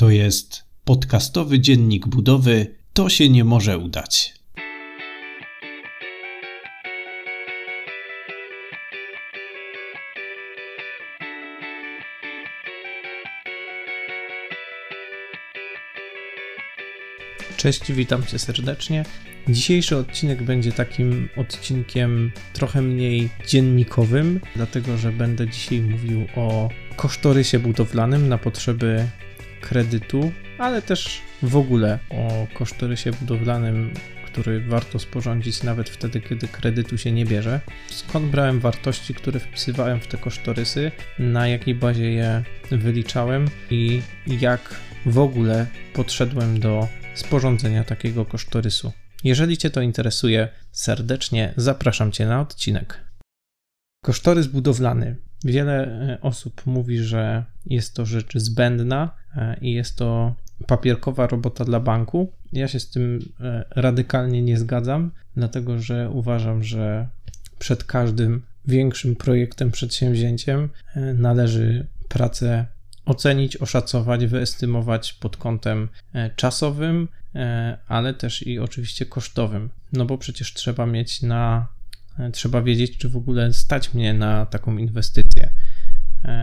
[0.00, 2.74] To jest podcastowy dziennik budowy.
[2.92, 4.34] To się nie może udać.
[17.56, 19.04] Cześć, witam cię serdecznie.
[19.48, 27.58] Dzisiejszy odcinek będzie takim odcinkiem trochę mniej dziennikowym, dlatego że będę dzisiaj mówił o kosztorysie
[27.58, 29.06] budowlanym na potrzeby
[29.60, 33.94] kredytu, ale też w ogóle o kosztorysie budowlanym,
[34.26, 37.60] który warto sporządzić nawet wtedy, kiedy kredytu się nie bierze.
[37.88, 44.74] Skąd brałem wartości, które wpisywałem w te kosztorysy, na jakiej bazie je wyliczałem i jak
[45.06, 48.92] w ogóle podszedłem do sporządzenia takiego kosztorysu.
[49.24, 53.09] Jeżeli Cię to interesuje, serdecznie zapraszam Cię na odcinek.
[54.02, 55.16] Kosztorys budowlany.
[55.44, 60.34] Wiele e, osób mówi, że jest to rzecz zbędna e, i jest to
[60.66, 62.32] papierkowa robota dla banku.
[62.52, 67.08] Ja się z tym e, radykalnie nie zgadzam, dlatego że uważam, że
[67.58, 70.68] przed każdym większym projektem, przedsięwzięciem
[71.14, 72.66] należy pracę
[73.04, 75.88] ocenić, oszacować, wyestymować pod kątem
[76.36, 77.08] czasowym,
[77.88, 79.70] ale też i oczywiście kosztowym.
[79.92, 81.66] No bo przecież trzeba mieć na,
[82.32, 85.50] trzeba wiedzieć, czy w ogóle stać mnie na taką inwestycję,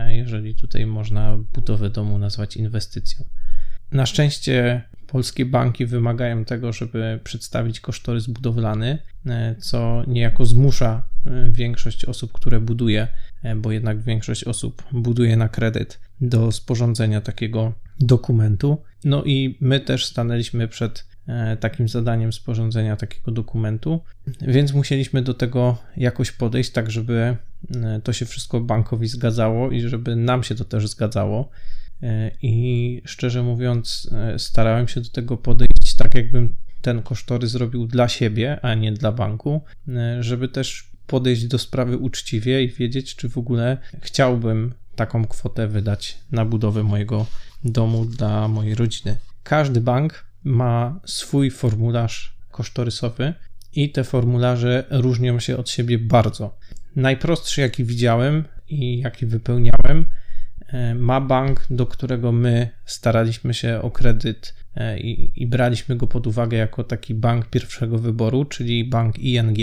[0.08, 3.24] jeżeli tutaj można budowę domu nazwać inwestycją.
[3.92, 8.98] Na szczęście polskie banki wymagają tego, żeby przedstawić kosztorys budowlany,
[9.58, 11.08] co niejako zmusza
[11.50, 13.08] większość osób, które buduje,
[13.56, 18.82] bo jednak większość osób buduje na kredyt, do sporządzenia takiego dokumentu.
[19.04, 21.17] No i my też stanęliśmy przed e,
[21.60, 24.00] takim zadaniem sporządzenia takiego dokumentu,
[24.40, 27.36] więc musieliśmy do tego jakoś podejść, tak żeby
[27.74, 31.48] e, to się wszystko bankowi zgadzało i żeby nam się to też zgadzało.
[32.02, 38.08] E, I szczerze mówiąc, starałem się do tego podejść tak, jakbym ten kosztory zrobił dla
[38.08, 39.60] siebie, a nie dla banku,
[40.20, 46.18] żeby też podejść do sprawy uczciwie i wiedzieć, czy w ogóle chciałbym taką kwotę wydać
[46.32, 47.26] na budowę mojego
[47.64, 49.16] domu dla mojej rodziny.
[49.42, 53.34] Każdy bank ma swój formularz kosztorysowy
[53.72, 56.56] i te formularze różnią się od siebie bardzo.
[56.96, 60.04] Najprostszy, jaki widziałem i jaki wypełniałem,
[60.66, 66.06] e, ma bank, do którego my staraliśmy się o kredyt e, i, i braliśmy go
[66.06, 69.58] pod uwagę jako taki bank pierwszego wyboru, czyli bank ING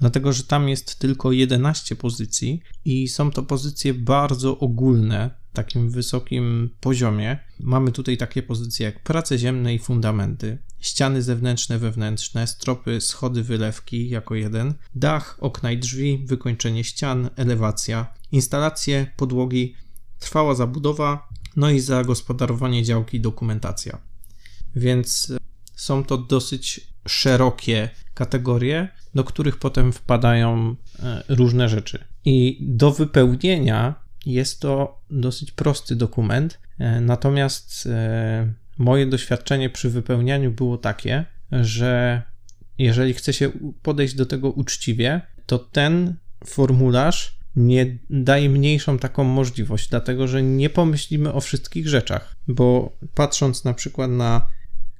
[0.00, 6.70] dlatego że tam jest tylko 11 pozycji i są to pozycje bardzo ogólne, takim wysokim
[6.80, 7.38] poziomie.
[7.60, 14.08] Mamy tutaj takie pozycje jak prace ziemne i fundamenty, ściany zewnętrzne, wewnętrzne, stropy, schody, wylewki
[14.08, 19.74] jako jeden, dach, okna i drzwi, wykończenie ścian, elewacja, instalacje, podłogi,
[20.18, 23.98] trwała zabudowa, no i zagospodarowanie działki dokumentacja.
[24.76, 25.32] Więc
[25.76, 32.04] są to dosyć szerokie kategorie, do których potem wpadają e, różne rzeczy.
[32.24, 40.50] I do wypełnienia jest to dosyć prosty dokument, e, natomiast e, moje doświadczenie przy wypełnianiu
[40.50, 42.22] było takie, że
[42.78, 43.50] jeżeli chce się
[43.82, 46.14] podejść do tego uczciwie, to ten
[46.46, 53.64] formularz nie daje mniejszą taką możliwość, dlatego że nie pomyślimy o wszystkich rzeczach, bo patrząc
[53.64, 54.46] na przykład na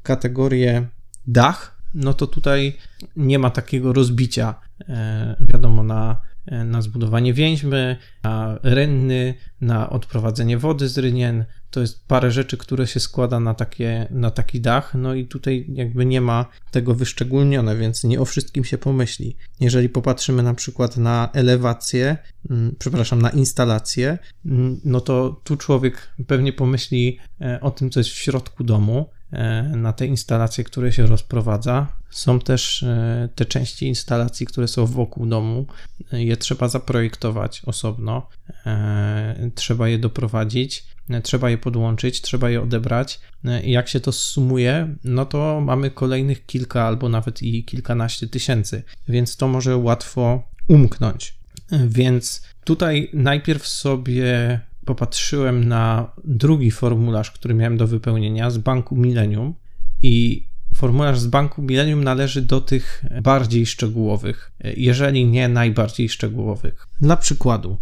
[0.02, 0.86] kategorię
[1.26, 2.76] dach, no to tutaj
[3.16, 4.54] nie ma takiego rozbicia,
[4.88, 11.44] e, wiadomo, na, na zbudowanie więźmy, na rynny, na odprowadzenie wody z rynien.
[11.70, 15.66] To jest parę rzeczy, które się składa na, takie, na taki dach, no i tutaj
[15.68, 19.36] jakby nie ma tego wyszczególnione, więc nie o wszystkim się pomyśli.
[19.60, 22.16] Jeżeli popatrzymy na przykład na elewację,
[22.50, 28.00] mm, przepraszam, na instalację, mm, no to tu człowiek pewnie pomyśli e, o tym, co
[28.00, 29.13] jest w środku domu, E,
[29.76, 31.86] na te instalacje, które się rozprowadza.
[32.10, 35.66] Są też e, te części instalacji, które są wokół domu.
[36.12, 38.28] Je trzeba zaprojektować osobno,
[38.66, 40.84] e, trzeba je doprowadzić,
[41.22, 43.20] trzeba je podłączyć, trzeba je odebrać.
[43.64, 49.36] Jak się to sumuje, no to mamy kolejnych kilka albo nawet i kilkanaście tysięcy, więc
[49.36, 51.34] to może łatwo umknąć.
[51.86, 59.54] Więc tutaj najpierw sobie popatrzyłem na drugi formularz, który miałem do wypełnienia z banku Millennium
[60.02, 66.88] i formularz z banku Millennium należy do tych bardziej szczegółowych, jeżeli nie najbardziej szczegółowych.
[67.00, 67.78] Dla przykładu,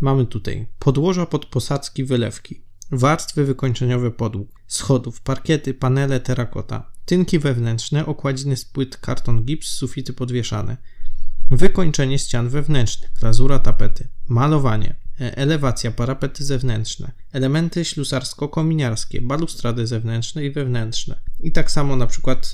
[0.00, 8.06] mamy tutaj podłoża pod posadzki wylewki, warstwy wykończeniowe podłóg, schodów, parkiety, panele, terakota, tynki wewnętrzne,
[8.06, 10.76] okładziny z płyt, karton gips, sufity podwieszane,
[11.50, 21.18] wykończenie ścian wewnętrznych, glazura tapety, malowanie, elewacja, parapety zewnętrzne, elementy ślusarsko-kominiarskie, balustrady zewnętrzne i wewnętrzne.
[21.40, 22.52] I tak samo na przykład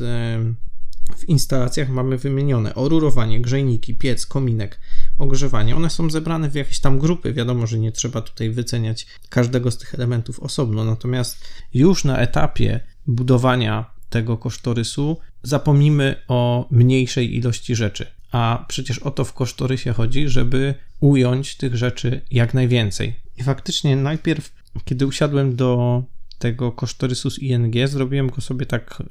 [1.17, 4.81] w instalacjach mamy wymienione orurowanie, grzejniki, piec, kominek,
[5.19, 5.77] ogrzewanie.
[5.77, 7.33] One są zebrane w jakieś tam grupy.
[7.33, 11.45] Wiadomo, że nie trzeba tutaj wyceniać każdego z tych elementów osobno, natomiast
[11.75, 18.07] już na etapie budowania tego kosztorysu zapomnimy o mniejszej ilości rzeczy.
[18.33, 23.15] A przecież o to w kosztorysie chodzi, żeby ująć tych rzeczy jak najwięcej.
[23.39, 24.53] I faktycznie najpierw,
[24.85, 26.03] kiedy usiadłem do
[26.39, 29.03] tego kosztorysu z ING, zrobiłem go sobie tak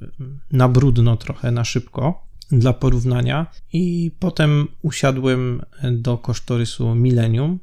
[0.52, 7.60] na brudno, trochę na szybko dla porównania i potem usiadłem do kosztorysu Millennium.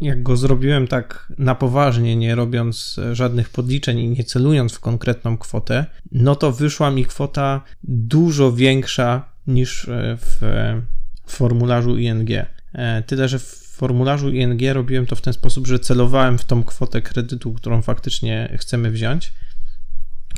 [0.00, 5.38] Jak go zrobiłem tak na poważnie, nie robiąc żadnych podliczeń i nie celując w konkretną
[5.38, 9.86] kwotę, no to wyszła mi kwota dużo większa niż
[10.18, 10.40] w
[11.26, 12.30] formularzu ING.
[12.72, 13.44] E, tyle, że w
[13.80, 18.56] formularzu ING robiłem to w ten sposób, że celowałem w tą kwotę kredytu, którą faktycznie
[18.60, 19.32] chcemy wziąć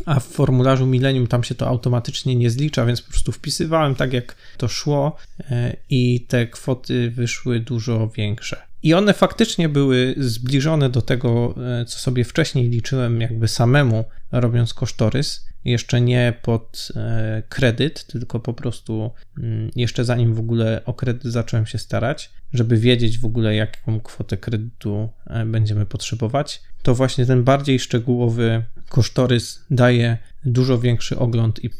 [0.06, 4.12] a w formularzu Millennium tam się to automatycznie nie zlicza, więc po prostu wpisywałem tak,
[4.12, 8.71] jak to szło e, i te kwoty wyszły dużo większe.
[8.82, 14.74] I one faktycznie były zbliżone do tego, e, co sobie wcześniej liczyłem, jakby samemu robiąc
[14.74, 15.46] kosztorys.
[15.64, 21.24] Jeszcze nie pod e, kredyt, tylko po prostu mm, jeszcze zanim w ogóle o kredyt
[21.24, 25.08] zacząłem się starać, żeby wiedzieć w ogóle, jaką kwotę kredytu
[25.46, 26.62] będziemy potrzebować.
[26.82, 31.70] To właśnie ten bardziej szczegółowy kosztorys daje dużo większy ogląd i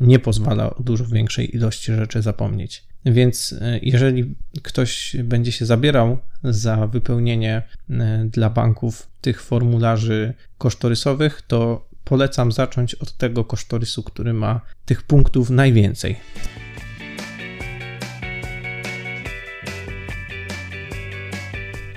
[0.00, 2.84] nie pozwala o dużo większej ilości rzeczy zapomnieć.
[3.04, 11.42] Więc e, jeżeli ktoś będzie się zabierał za wypełnienie e, dla banków tych formularzy kosztorysowych,
[11.46, 16.16] to polecam zacząć od tego kosztorysu, który ma tych punktów najwięcej.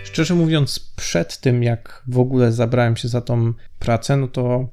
[0.04, 4.70] Szczerze mówiąc, przed tym jak w ogóle zabrałem się za tą pracę, no to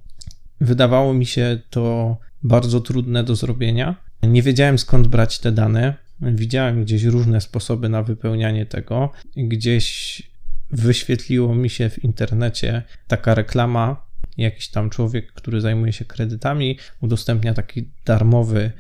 [0.61, 3.97] wydawało mi się to bardzo trudne do zrobienia.
[4.23, 5.95] Nie wiedziałem skąd brać te dane.
[6.23, 9.11] Widziałem gdzieś różne sposoby na wypełnianie tego.
[9.37, 10.23] Gdzieś
[10.71, 14.07] wyświetliło mi się w internecie taka reklama.
[14.37, 18.73] Jakiś tam człowiek, który zajmuje się kredytami, udostępnia taki darmowy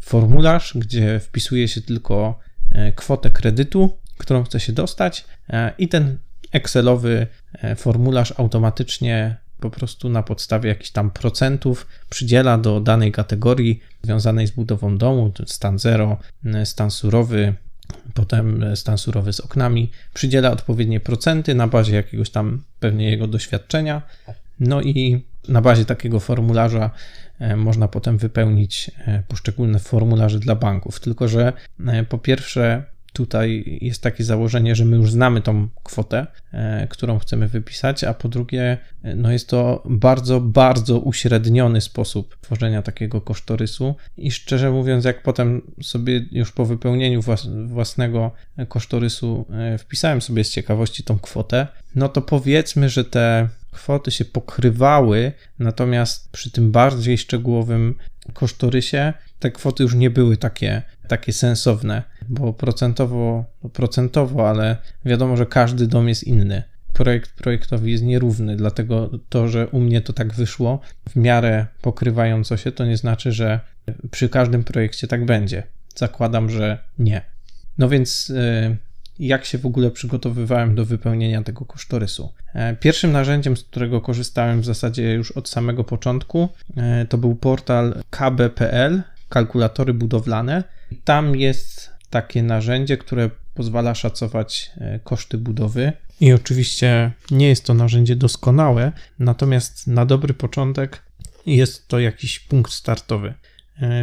[0.00, 2.38] formularz, gdzie wpisuje się tylko
[2.70, 6.18] e, kwotę kredytu którą chce się dostać, e, i ten
[6.52, 13.80] Excelowy e, formularz automatycznie po prostu na podstawie jakichś tam procentów przydziela do danej kategorii
[14.02, 17.54] związanej z budową domu, stan 0, e, stan surowy,
[18.14, 24.02] potem stan surowy z oknami, przydziela odpowiednie procenty na bazie jakiegoś tam pewnie jego doświadczenia.
[24.60, 26.90] No i na bazie takiego formularza
[27.56, 28.90] można potem wypełnić
[29.28, 31.00] poszczególne formularze dla banków.
[31.00, 31.52] Tylko, że
[32.08, 32.84] po pierwsze
[33.16, 38.14] tutaj jest takie założenie, że my już znamy tą kwotę, e, którą chcemy wypisać, a
[38.14, 43.94] po drugie, e, no jest to bardzo, bardzo uśredniony sposób tworzenia takiego kosztorysu.
[44.16, 47.20] I szczerze mówiąc, jak potem sobie już po wypełnieniu
[47.66, 48.32] własnego
[48.68, 54.24] kosztorysu e, wpisałem sobie z ciekawości tą kwotę, no to powiedzmy, że te kwoty się
[54.24, 57.94] pokrywały, natomiast przy tym bardziej szczegółowym
[58.32, 65.46] kosztorysie te kwoty już nie były takie, takie sensowne, bo procentowo, procentowo, ale wiadomo, że
[65.46, 66.62] każdy dom jest inny.
[66.92, 72.56] Projekt projektowi jest nierówny, dlatego to, że u mnie to tak wyszło w miarę pokrywająco
[72.56, 73.60] się, to nie znaczy, że
[74.10, 75.62] przy każdym projekcie tak będzie.
[75.94, 77.22] Zakładam, że nie.
[77.78, 78.76] No więc yy,
[79.18, 82.32] jak się w ogóle przygotowywałem do wypełnienia tego kosztorysu.
[82.54, 87.34] E, pierwszym narzędziem, z którego korzystałem w zasadzie już od samego początku, e, to był
[87.34, 90.64] portal kb.pl, kalkulatory budowlane.
[91.04, 95.92] Tam jest takie narzędzie, które pozwala szacować e, koszty budowy.
[96.20, 101.02] I oczywiście nie jest to narzędzie doskonałe, natomiast na dobry początek
[101.46, 103.34] jest to jakiś punkt startowy.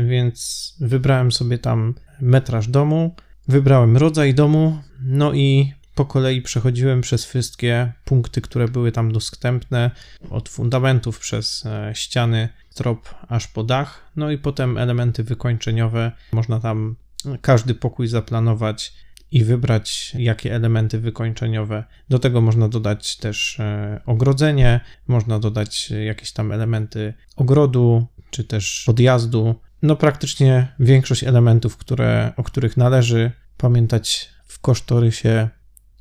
[0.07, 3.15] Więc wybrałem sobie tam metraż domu,
[3.47, 9.91] Wybrałem rodzaj domu, no i po kolei przechodziłem przez wszystkie punkty, które były tam dostępne,
[10.29, 16.11] od fundamentów przez e, ściany, trop aż po dach, no i potem elementy wykończeniowe.
[16.31, 16.95] Można tam
[17.41, 18.93] każdy pokój zaplanować
[19.31, 21.83] i wybrać, jakie elementy wykończeniowe.
[22.09, 28.83] Do tego można dodać też e, ogrodzenie, można dodać jakieś tam elementy ogrodu, czy też
[28.85, 35.49] podjazdu, no praktycznie większość elementów, które, o których należy pamiętać w kosztorysie,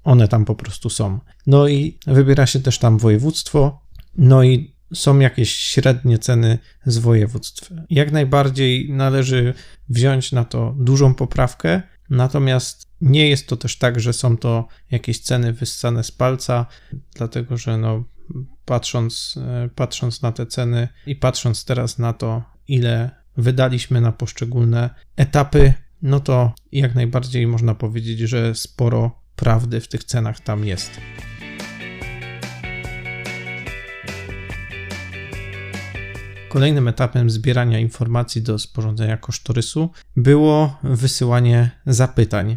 [0.04, 1.18] one tam po prostu są.
[1.46, 3.80] No i wybiera się też tam województwo,
[4.16, 7.70] no i są jakieś średnie ceny z województw.
[7.90, 9.54] Jak najbardziej należy
[9.88, 15.18] wziąć na to dużą poprawkę, natomiast nie jest to też tak, że są to jakieś
[15.18, 16.66] ceny wyssane z palca,
[17.14, 18.04] dlatego że no,
[18.64, 24.90] patrząc, e, patrząc na te ceny i patrząc teraz na to, ile wydaliśmy na poszczególne
[25.16, 30.90] etapy, no to jak najbardziej można powiedzieć, że sporo prawdy w tych cenach tam jest.
[36.52, 42.56] Kolejnym etapem zbierania informacji do sporządzenia kosztorysu było wysyłanie zapytań.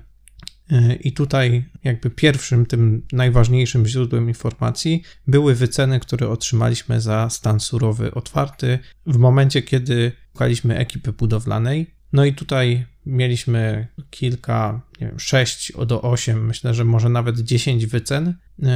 [1.00, 8.14] I tutaj, jakby pierwszym, tym najważniejszym źródłem informacji były wyceny, które otrzymaliśmy za stan surowy
[8.14, 11.96] otwarty w momencie, kiedy szukaliśmy ekipy budowlanej.
[12.14, 17.86] No i tutaj mieliśmy kilka, nie wiem, 6 do 8, myślę, że może nawet 10
[17.86, 18.34] wycen.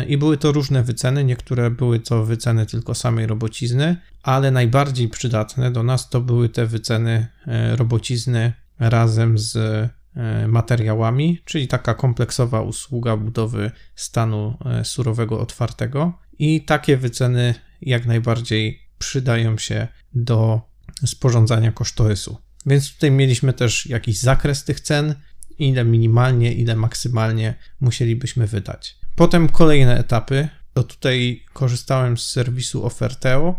[0.07, 1.24] I były to różne wyceny.
[1.24, 6.65] Niektóre były to wyceny tylko samej robocizny, ale najbardziej przydatne do nas to były te
[6.65, 9.89] wyceny e, robocizny razem z e,
[10.48, 16.13] materiałami, czyli taka kompleksowa usługa budowy stanu e, surowego otwartego.
[16.39, 20.62] I takie wyceny jak najbardziej przydają się do
[21.05, 22.38] sporządzania kosztorysu.
[22.65, 25.15] Więc tutaj mieliśmy też jakiś zakres tych cen,
[25.59, 28.97] ile minimalnie, ile maksymalnie musielibyśmy wydać.
[29.15, 33.55] Potem kolejne etapy, to tutaj korzystałem z serwisu Oferteo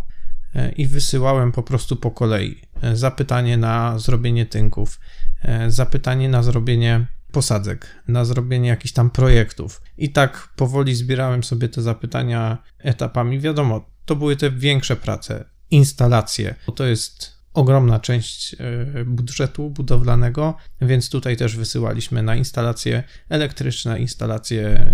[0.55, 5.01] e, i wysyłałem po prostu po kolei e, zapytanie na zrobienie tynków,
[5.43, 9.83] e, zapytanie na zrobienie posadzek, na zrobienie jakichś tam projektów.
[9.99, 13.41] I tak powoli zbierałem sobie te zapytania etapami.
[13.41, 20.57] Wiadomo, to były te większe prace, instalacje, bo to jest ogromna część e, budżetu budowlanego,
[20.81, 24.91] więc tutaj też wysyłaliśmy na instalacje elektryczne, instalacje,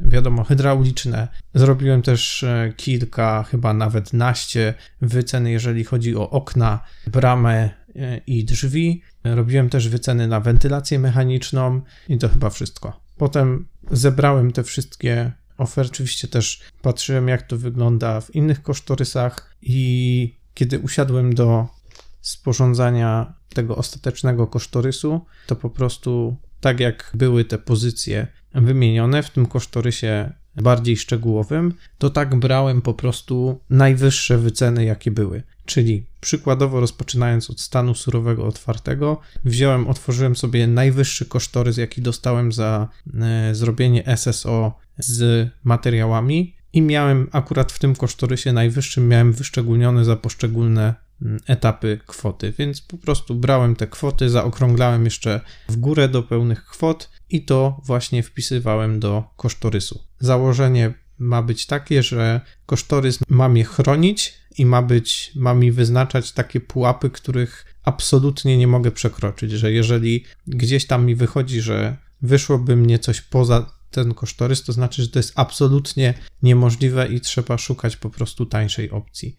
[0.00, 1.28] wiadomo, hydrauliczne.
[1.54, 8.44] Zrobiłem też e, kilka, chyba nawet naście wycen, jeżeli chodzi o okna, bramę e, i
[8.44, 9.02] drzwi.
[9.24, 13.00] Robiłem też wyceny na wentylację mechaniczną i to chyba wszystko.
[13.16, 15.92] Potem zebrałem te wszystkie oferty.
[15.92, 21.66] Oczywiście też patrzyłem, jak to wygląda w innych kosztorysach i kiedy usiadłem do
[22.20, 29.46] sporządzania tego ostatecznego kosztorysu, to po prostu tak jak były te pozycje wymienione w tym
[29.46, 35.42] kosztorysie bardziej szczegółowym, to tak brałem po prostu najwyższe wyceny, jakie były.
[35.64, 42.88] Czyli przykładowo rozpoczynając od stanu surowego otwartego, wziąłem, otworzyłem sobie najwyższy kosztorys, jaki dostałem za
[43.20, 50.16] e, zrobienie SSO z materiałami i miałem akurat w tym kosztorysie najwyższym miałem wyszczególnione za
[50.16, 56.22] poszczególne mm, etapy kwoty, więc po prostu brałem te kwoty, zaokrąglałem jeszcze w górę do
[56.22, 60.00] pełnych kwot i to właśnie wpisywałem do kosztorysu.
[60.18, 66.32] Założenie ma być takie, że kosztorys ma mnie chronić i ma być, ma mi wyznaczać
[66.32, 72.76] takie pułapy, których absolutnie nie mogę przekroczyć, że jeżeli gdzieś tam mi wychodzi, że wyszłoby
[72.76, 77.96] mnie coś poza ten kosztorys, to znaczy, że to jest absolutnie niemożliwe i trzeba szukać
[77.96, 79.36] po prostu tańszej opcji.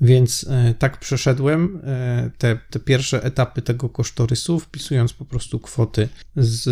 [0.00, 6.08] Więc e, tak przeszedłem e, te, te pierwsze etapy tego kosztorysu, wpisując po prostu kwoty
[6.36, 6.68] z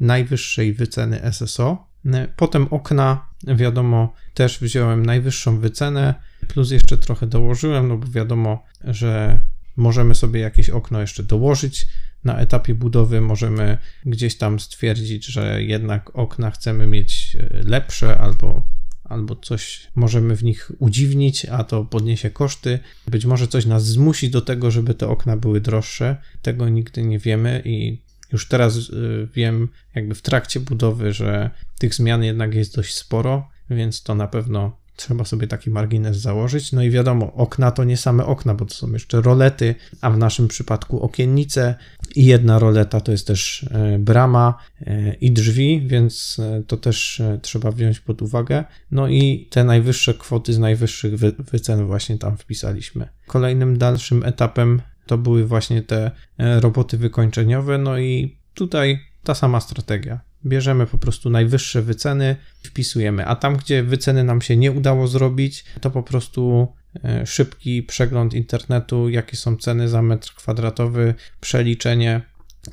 [0.00, 1.86] najwyższej wyceny SSO.
[2.06, 6.14] E, potem okna, wiadomo, też wziąłem najwyższą wycenę,
[6.48, 9.40] plus jeszcze trochę dołożyłem, no bo wiadomo, że
[9.76, 11.86] możemy sobie jakieś okno jeszcze dołożyć
[12.24, 18.74] na etapie budowy możemy gdzieś tam stwierdzić, że jednak okna chcemy mieć e, lepsze albo
[19.04, 22.78] albo coś możemy w nich udziwnić, a to podniesie koszty.
[23.08, 26.16] Być może coś nas zmusi do tego, żeby te okna były droższe.
[26.42, 27.98] Tego nigdy nie wiemy i
[28.32, 28.82] już teraz e,
[29.34, 34.28] wiem, jakby w trakcie budowy, że tych zmian jednak jest dość sporo, więc to na
[34.28, 36.72] pewno Trzeba sobie taki margines założyć.
[36.72, 40.18] No i wiadomo, okna to nie same okna, bo to są jeszcze rolety, a w
[40.18, 41.74] naszym przypadku okiennice
[42.14, 47.22] i jedna roleta to jest też e, brama e, i drzwi, więc e, to też
[47.42, 48.64] trzeba wziąć pod uwagę.
[48.90, 53.08] No i te najwyższe kwoty z najwyższych wycen właśnie tam wpisaliśmy.
[53.26, 60.20] Kolejnym dalszym etapem to były właśnie te roboty wykończeniowe, no i tutaj ta sama strategia
[60.46, 65.64] bierzemy po prostu najwyższe wyceny, wpisujemy, a tam, gdzie wyceny nam się nie udało zrobić,
[65.80, 66.68] to po prostu
[67.04, 72.20] e, szybki przegląd internetu, jakie są ceny za metr kwadratowy, przeliczenie,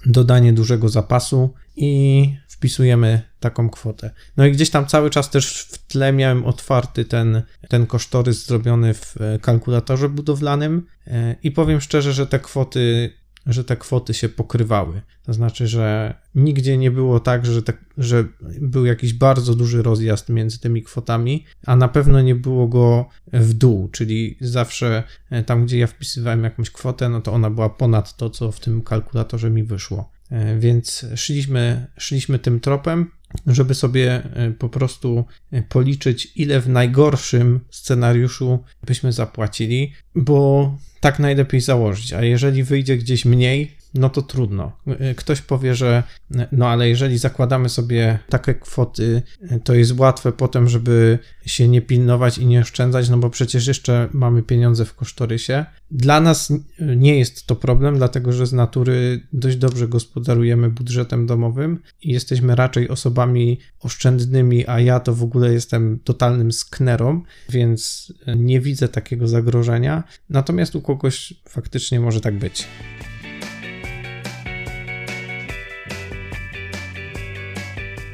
[0.05, 4.11] dodanie dużego zapasu i wpisujemy taką kwotę.
[4.37, 8.93] No i gdzieś tam cały czas też w tle miałem otwarty ten, ten kosztorys zrobiony
[8.93, 13.13] w e, kalkulatorze budowlanym e, i powiem szczerze, że te kwoty
[13.45, 15.01] że te kwoty się pokrywały.
[15.23, 18.25] To znaczy, że nigdzie nie było tak, że, te, że
[18.61, 23.53] był jakiś bardzo duży rozjazd między tymi kwotami, a na pewno nie było go w
[23.53, 28.17] dół, czyli zawsze e, tam, gdzie ja wpisywałem jakąś kwotę, no to ona była ponad
[28.17, 30.11] to, co w tym kalkulatorze mi wyszło.
[30.29, 33.11] E, więc szliśmy, szliśmy tym tropem,
[33.47, 41.19] żeby sobie e, po prostu e, policzyć, ile w najgorszym scenariuszu byśmy zapłacili, bo tak
[41.19, 42.13] najlepiej założyć.
[42.13, 44.71] A jeżeli wyjdzie gdzieś mniej, no to trudno.
[45.15, 46.03] Ktoś powie, że
[46.51, 49.21] no ale jeżeli zakładamy sobie takie kwoty,
[49.63, 54.09] to jest łatwe potem, żeby się nie pilnować i nie oszczędzać, no bo przecież jeszcze
[54.13, 55.65] mamy pieniądze w kosztorysie.
[55.91, 61.79] Dla nas nie jest to problem, dlatego że z natury dość dobrze gospodarujemy budżetem domowym
[62.01, 68.61] i jesteśmy raczej osobami oszczędnymi, a ja to w ogóle jestem totalnym sknerą, więc nie
[68.61, 70.03] widzę takiego zagrożenia.
[70.29, 72.67] Natomiast u kogoś faktycznie może tak być.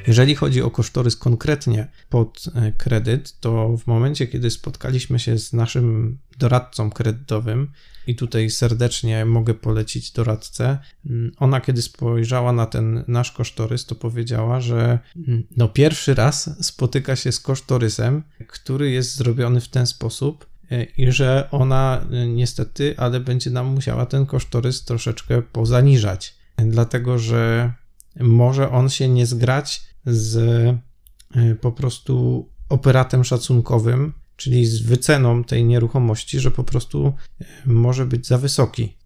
[0.08, 5.54] Jeżeli chodzi o kosztorys konkretnie pod e, kredyt, to w momencie, kiedy spotkaliśmy się z
[5.54, 7.72] naszym doradcą kredytowym,
[8.08, 13.96] i tutaj serdecznie mogę polecić doradcę, mm, ona kiedy spojrzała na ten nasz kosztorys, to
[13.96, 19.88] powiedziała, że mm, no pierwszy raz spotyka się z kosztorysem, który jest zrobiony w ten
[19.88, 26.36] sposób, e, i że ona e, niestety, ale będzie nam musiała ten kosztorys troszeczkę pozaniżać,
[26.58, 27.74] dlatego że
[28.20, 30.38] może on się nie zgrać z
[31.36, 38.06] e, po prostu operatem szacunkowym, czyli z wyceną tej nieruchomości, że po prostu e, może
[38.06, 38.98] być za wysoki.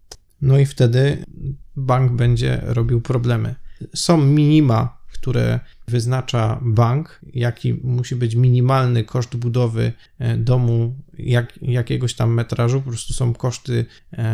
[0.42, 1.24] No i wtedy
[1.76, 3.54] bank będzie robił problemy.
[3.94, 12.14] Są minima, które wyznacza bank, jaki musi być minimalny koszt budowy e, domu jak, jakiegoś
[12.14, 13.86] tam metrażu, po prostu są koszty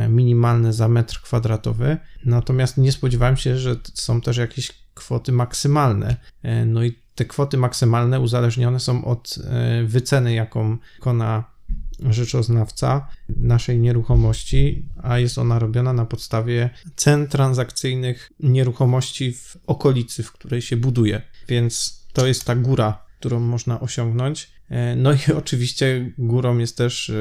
[0.09, 1.97] minimalne za metr kwadratowy.
[2.25, 6.17] Natomiast nie spodziewałem się, że są też jakieś kwoty maksymalne.
[6.43, 11.45] E, no i te kwoty maksymalne uzależnione są od e, wyceny, jaką kona
[12.11, 20.33] rzeczoznawca naszej nieruchomości, a jest ona robiona na podstawie cen transakcyjnych nieruchomości w okolicy, w
[20.33, 21.23] której się buduje.
[21.49, 24.51] Więc to jest ta góra, którą można osiągnąć.
[24.71, 27.13] E, no i oczywiście górą jest też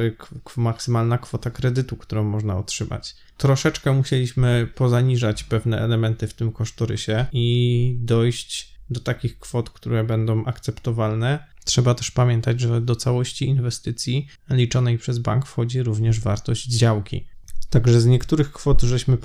[0.57, 7.97] maksymalna kwota kredytu, którą można otrzymać troszeczkę musieliśmy pozaniżać pewne elementy w tym kosztorysie i
[7.99, 11.47] dojść do takich kwot, które będą akceptowalne.
[11.67, 17.27] Trzeba też pamiętać, że do całości inwestycji liczonej przez bank wchodzi również wartość działki.
[17.69, 19.17] Także z niektórych kwot żeśmy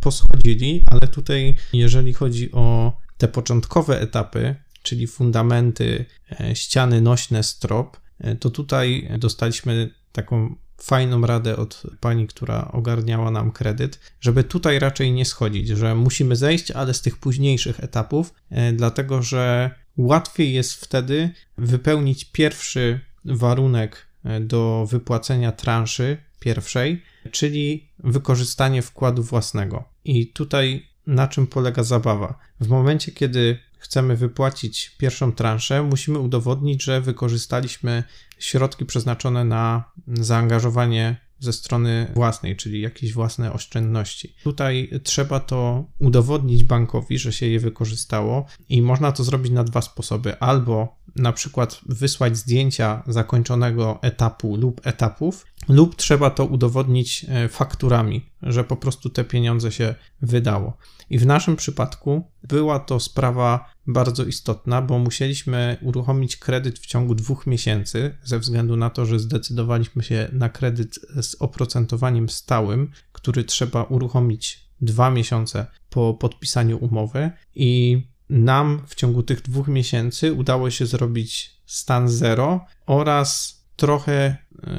[0.00, 6.04] poschodzili, ale tutaj, jeżeli chodzi o te początkowe etapy, czyli fundamenty,
[6.40, 13.30] e, ściany nośne, strop, e, to tutaj dostaliśmy taką fajną radę od pani, która ogarniała
[13.30, 18.34] nam kredyt, żeby tutaj raczej nie schodzić, że musimy zejść, ale z tych późniejszych etapów,
[18.50, 27.88] e, dlatego że łatwiej jest wtedy wypełnić pierwszy warunek e, do wypłacenia transzy pierwszej, czyli
[27.98, 29.84] wykorzystanie wkładu własnego.
[30.04, 32.38] I tutaj na czym polega zabawa?
[32.60, 38.04] W momencie, kiedy chcemy wypłacić pierwszą transzę, musimy udowodnić, że wykorzystaliśmy
[38.38, 44.34] środki przeznaczone na zaangażowanie ze strony własnej, czyli jakieś własne oszczędności.
[44.44, 49.82] Tutaj trzeba to udowodnić bankowi, że się je wykorzystało i można to zrobić na dwa
[49.82, 50.38] sposoby.
[50.38, 58.30] Albo na przykład wysłać zdjęcia zakończonego etapu lub etapów, lub trzeba to udowodnić e, fakturami,
[58.42, 60.76] że po prostu te pieniądze się wydało.
[61.10, 67.14] I w naszym przypadku była to sprawa bardzo istotna, bo musieliśmy uruchomić kredyt w ciągu
[67.14, 73.44] dwóch miesięcy, ze względu na to, że zdecydowaliśmy się na kredyt z oprocentowaniem stałym, który
[73.44, 80.70] trzeba uruchomić dwa miesiące po podpisaniu umowy i nam w ciągu tych dwóch miesięcy udało
[80.70, 84.36] się zrobić stan zero oraz trochę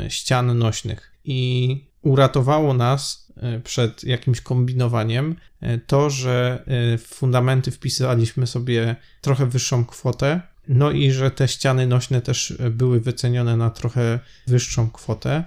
[0.09, 1.11] ścian nośnych.
[1.23, 6.63] I uratowało nas e, przed jakimś kombinowaniem e, to, że
[6.97, 12.99] w fundamenty wpisywaliśmy sobie trochę wyższą kwotę, no i że te ściany nośne też były
[12.99, 15.43] wycenione na trochę wyższą kwotę.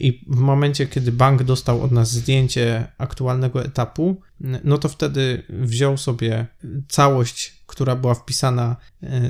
[0.00, 4.20] I w momencie, kiedy bank dostał od nas zdjęcie aktualnego etapu,
[4.64, 6.46] no to wtedy wziął sobie
[6.88, 8.76] całość, która była wpisana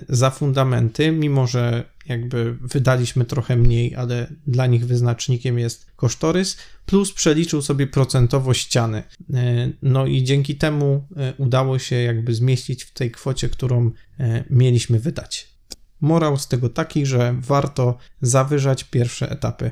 [0.09, 7.13] za fundamenty, mimo że jakby wydaliśmy trochę mniej, ale dla nich wyznacznikiem jest kosztorys, plus
[7.13, 9.03] przeliczył sobie procentowo ściany.
[9.35, 13.91] E, no i dzięki temu e, udało się jakby zmieścić w tej kwocie, którą
[14.21, 15.57] e, mieliśmy wydać.
[16.01, 19.71] Morał z tego taki, że warto zawyżać pierwsze etapy.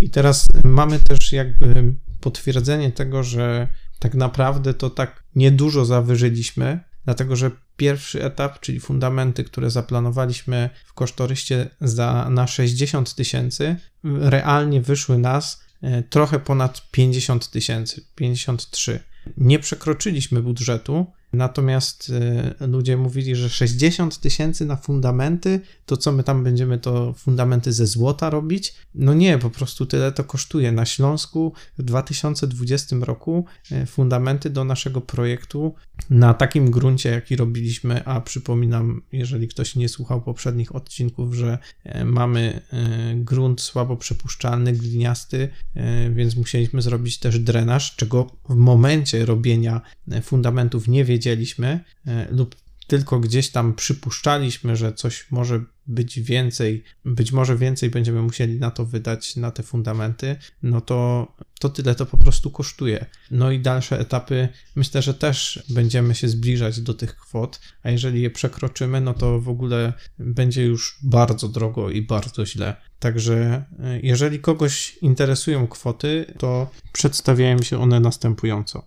[0.00, 3.68] I teraz mamy też jakby potwierdzenie tego, że
[3.98, 10.92] tak naprawdę to tak niedużo zawyżyliśmy, dlatego że pierwszy etap, czyli fundamenty, które zaplanowaliśmy w
[10.92, 19.00] kosztoryście za, na 60 tysięcy, realnie wyszły nas e, trochę ponad 50 tysięcy, 53.
[19.36, 21.06] Nie przekroczyliśmy budżetu,
[21.36, 22.12] Natomiast
[22.60, 27.72] y, ludzie mówili, że 60 tysięcy na fundamenty, to co my tam będziemy to fundamenty
[27.72, 28.74] ze złota robić?
[28.94, 30.72] No nie, po prostu tyle to kosztuje.
[30.72, 35.74] Na Śląsku w 2020 roku y, fundamenty do naszego projektu
[36.10, 42.04] na takim gruncie, jaki robiliśmy, a przypominam, jeżeli ktoś nie słuchał poprzednich odcinków, że y,
[42.04, 42.60] mamy
[43.14, 45.48] grunt słabo przepuszczalny, gliniasty,
[46.10, 49.80] więc musieliśmy zrobić też drenaż, czego w momencie robienia
[50.22, 56.84] fundamentów nie wiedzieliśmy wiedzieliśmy e, lub tylko gdzieś tam przypuszczaliśmy, że coś może być więcej,
[57.04, 61.26] być może więcej będziemy musieli na to wydać, na te fundamenty, no to,
[61.60, 63.06] to tyle to po prostu kosztuje.
[63.30, 68.22] No i dalsze etapy myślę, że też będziemy się zbliżać do tych kwot, a jeżeli
[68.22, 72.76] je przekroczymy, no to w ogóle będzie już bardzo drogo i bardzo źle.
[72.98, 78.86] Także e, jeżeli kogoś interesują kwoty, to przedstawiają się one następująco.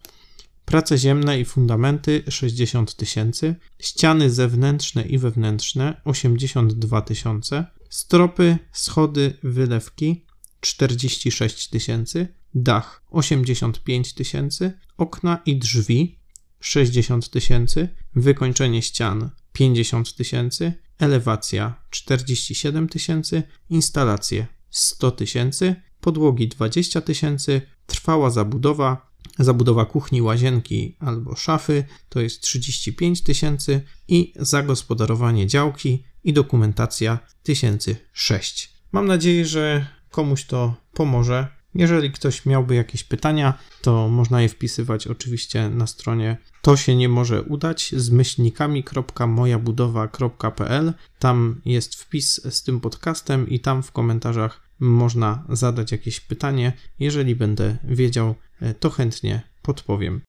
[0.70, 10.26] Prace ziemne i fundamenty 60 tysięcy, ściany zewnętrzne i wewnętrzne 82 tysiące, stropy, schody, wylewki
[10.62, 16.20] 46 tysięcy, dach 85 tysięcy, okna i drzwi
[16.60, 27.62] 60 tysięcy, wykończenie ścian 50 tysięcy, elewacja 47 tysięcy, instalacje 100 tysięcy, podłogi 20 tysięcy,
[27.86, 29.09] trwała zabudowa
[29.40, 38.74] Zabudowa kuchni, łazienki albo szafy to jest 35 tysięcy i zagospodarowanie działki i dokumentacja 1006.
[38.92, 41.48] Mam nadzieję, że komuś to pomoże.
[41.76, 47.10] Jeżeli ktoś miałby jakieś pytania, to można je wpisywać oczywiście na stronie to się nie
[47.10, 50.94] może udać z myślnikami.mojabudowa.pl.
[51.20, 56.74] Tam jest wpis z tym podcastem i tam w komentarzach można zadać jakieś pytanie.
[57.00, 60.22] Jeżeli będę wiedział, e, to chętnie podpowiem.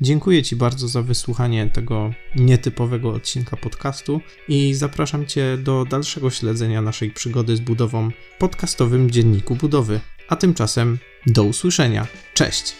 [0.00, 6.82] Dziękuję Ci bardzo za wysłuchanie tego nietypowego odcinka podcastu i zapraszam Cię do dalszego śledzenia
[6.82, 10.00] naszej przygody z budową podcastowym dzienniku budowy.
[10.28, 12.06] A tymczasem do usłyszenia.
[12.34, 12.74] Cześć!